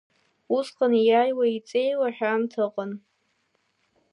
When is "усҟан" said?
0.57-0.93